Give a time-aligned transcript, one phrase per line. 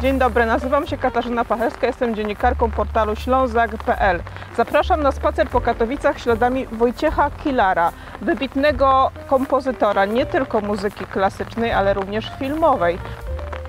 [0.00, 4.22] Dzień dobry, nazywam się Katarzyna Pachelska, jestem dziennikarką portalu ślązak.pl.
[4.56, 11.94] Zapraszam na spacer po Katowicach śladami Wojciecha Kilara, wybitnego kompozytora nie tylko muzyki klasycznej, ale
[11.94, 12.98] również filmowej.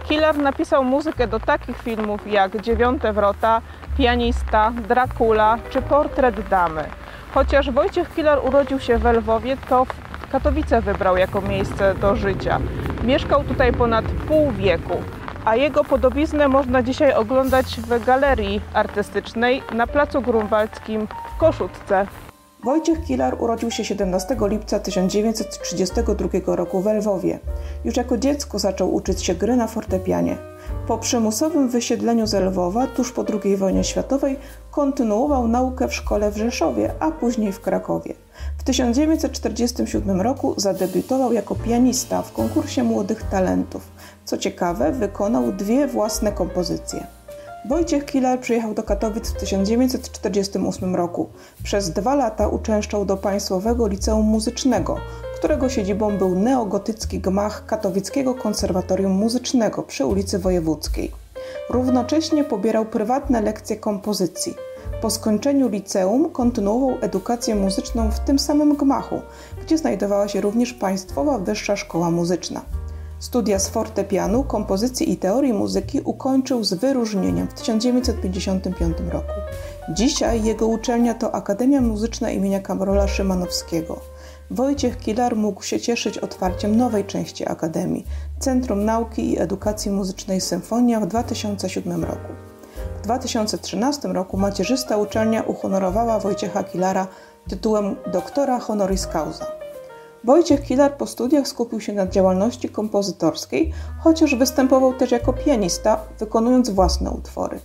[0.04, 3.62] Kilar napisał muzykę do takich filmów jak Dziewiąte Wrota,
[3.98, 6.84] Pianista, Dracula czy Portret Damy.
[7.34, 9.86] Chociaż Wojciech Kilar urodził się w Lwowie, to
[10.32, 12.60] Katowice wybrał jako miejsce do życia.
[13.04, 14.98] Mieszkał tutaj ponad pół wieku
[15.46, 22.08] a jego podobiznę można dzisiaj oglądać w galerii artystycznej na Placu Grunwaldzkim w Koszutce.
[22.64, 27.40] Wojciech Kilar urodził się 17 lipca 1932 roku w Lwowie.
[27.86, 30.38] Już jako dziecko zaczął uczyć się gry na fortepianie.
[30.88, 34.40] Po przymusowym wysiedleniu z Lwowa tuż po II wojnie światowej
[34.72, 38.14] kontynuował naukę w szkole w Rzeszowie, a później w Krakowie.
[38.62, 43.92] W 1947 roku zadebiutował jako pianista w konkursie młodych talentów.
[44.26, 47.08] Co ciekawe, wykonał dwie własne kompozycje.
[47.70, 51.30] Wojciech Kilar przyjechał do Katowic w 1948 roku.
[51.64, 54.98] Przez dwa lata uczęszczał do Państwowego Liceum Muzycznego,
[55.38, 61.12] którego siedzibą był neogotycki gmach Katowickiego Konserwatorium Muzycznego przy ulicy Wojewódzkiej.
[61.70, 64.56] Równocześnie pobierał prywatne lekcje kompozycji.
[65.02, 69.22] Po skończeniu liceum kontynuował edukację muzyczną w tym samym gmachu,
[69.62, 72.62] gdzie znajdowała się również Państwowa Wyższa Szkoła Muzyczna.
[73.20, 79.34] Studia z fortepianu, kompozycji i teorii muzyki ukończył z wyróżnieniem w 1955 roku.
[79.90, 84.00] Dzisiaj jego uczelnia to Akademia Muzyczna imienia Karola Szymanowskiego.
[84.52, 88.06] Wojciech Kilar mógł się cieszyć otwarciem nowej części Akademii
[88.40, 92.51] Centrum Nauki i Edukacji Muzycznej Symfonia w 2007 roku.
[93.02, 97.08] W 2013 roku macierzysta uczelnia uhonorowała Wojciecha Kilara
[97.50, 99.46] tytułem doktora honoris causa.
[100.24, 106.70] Wojciech Kilar po studiach skupił się na działalności kompozytorskiej, chociaż występował też jako pianista, wykonując
[106.70, 107.60] własne utwory.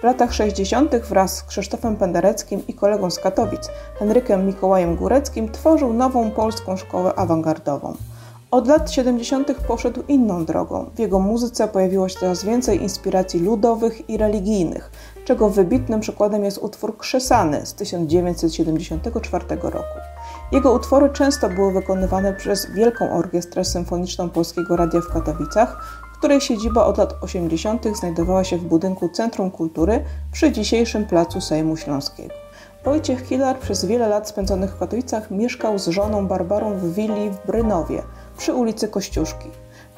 [0.00, 0.96] W latach 60.
[0.96, 7.14] wraz z Krzysztofem Pendereckim i kolegą z Katowic, Henrykiem Mikołajem Góreckim, tworzył nową polską szkołę
[7.14, 7.96] awangardową.
[8.50, 9.54] Od lat 70.
[9.68, 10.90] poszedł inną drogą.
[10.94, 14.90] W jego muzyce pojawiło się coraz więcej inspiracji ludowych i religijnych,
[15.24, 19.98] czego wybitnym przykładem jest utwór Krzesany z 1974 roku.
[20.52, 26.84] Jego utwory często były wykonywane przez Wielką Orkiestrę Symfoniczną Polskiego Radia w Katowicach, której siedziba
[26.84, 27.86] od lat 80.
[27.96, 32.34] znajdowała się w budynku Centrum Kultury przy dzisiejszym placu Sejmu Śląskiego.
[32.84, 37.46] Wojciech Kilar przez wiele lat spędzonych w Katowicach mieszkał z żoną Barbarą w willi w
[37.46, 38.02] Brynowie
[38.40, 39.50] przy ulicy Kościuszki.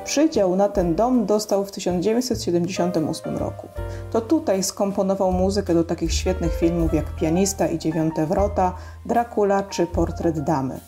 [0.05, 3.69] Przydział na ten dom dostał w 1978 roku.
[4.11, 8.75] To tutaj skomponował muzykę do takich świetnych filmów jak Pianista i Dziewiąte Wrota,
[9.07, 10.81] Dracula czy Portret Damy.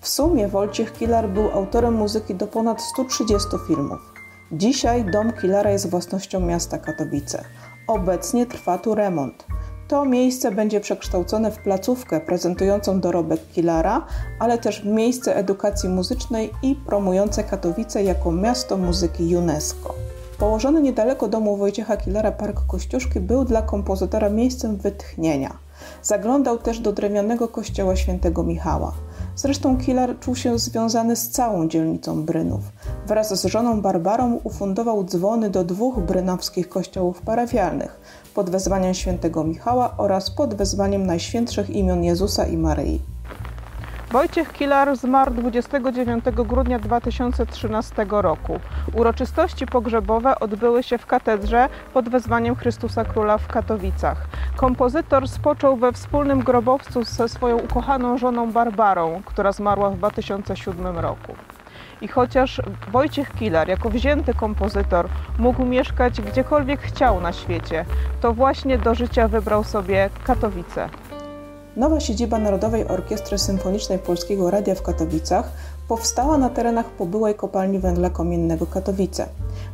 [0.00, 3.98] W sumie Wojciech Kilar był autorem muzyki do ponad 130 filmów.
[4.52, 7.44] Dzisiaj dom Kilara jest własnością miasta Katowice.
[7.86, 9.46] Obecnie trwa tu remont.
[9.88, 14.06] To miejsce będzie przekształcone w placówkę prezentującą dorobek Kilara,
[14.38, 19.94] ale też w miejsce edukacji muzycznej i promujące Katowice jako miasto muzyki UNESCO.
[20.38, 25.58] Położony niedaleko domu Wojciecha Kilara Park Kościuszki był dla kompozytora miejscem wytchnienia.
[26.02, 28.92] Zaglądał też do drewnianego kościoła świętego Michała.
[29.38, 32.60] Zresztą Kilar czuł się związany z całą dzielnicą Brynów.
[33.06, 38.00] Wraz z żoną Barbarą ufundował dzwony do dwóch brynowskich kościołów parafialnych
[38.34, 43.00] pod wezwaniem świętego Michała oraz pod wezwaniem Najświętszych imion Jezusa i Maryi.
[44.10, 48.60] Wojciech Kilar zmarł 29 grudnia 2013 roku.
[48.94, 54.26] Uroczystości pogrzebowe odbyły się w katedrze pod wezwaniem Chrystusa Króla w Katowicach.
[54.56, 61.34] Kompozytor spoczął we wspólnym grobowcu ze swoją ukochaną żoną Barbarą, która zmarła w 2007 roku.
[62.00, 65.08] I chociaż Wojciech Kilar jako wzięty kompozytor
[65.38, 67.84] mógł mieszkać gdziekolwiek chciał na świecie,
[68.20, 70.88] to właśnie do życia wybrał sobie Katowice.
[71.78, 75.52] Nowa siedziba Narodowej Orkiestry Symfonicznej Polskiego Radia w Katowicach
[75.88, 79.28] powstała na terenach pobyłej kopalni węgla kamiennego Katowice.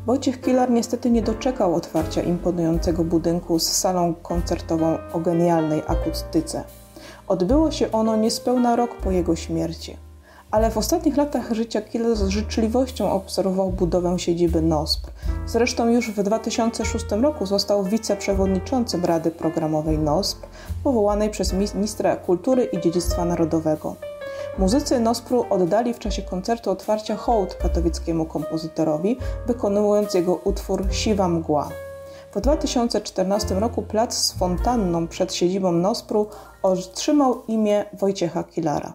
[0.07, 6.65] Wojciech Kilar niestety nie doczekał otwarcia imponującego budynku z salą koncertową o genialnej akustyce.
[7.29, 9.97] Odbyło się ono niespełna rok po jego śmierci
[10.55, 15.11] ale w ostatnich latach życia Kiel z życzliwością obserwował budowę siedziby NOSP.
[15.47, 20.47] Zresztą już w 2006 roku został wiceprzewodniczącym Rady Programowej NOSP,
[20.85, 23.97] powołanej przez ministra kultury i dziedzictwa narodowego.
[24.59, 31.69] Muzycy NOSPRu oddali w czasie koncertu otwarcia hołd katowickiemu kompozytorowi, wykonując jego utwór Siwa Mgła.
[32.35, 36.27] W 2014 roku plac z fontanną przed siedzibą NOSPRu
[36.63, 38.95] otrzymał imię Wojciecha Kilara.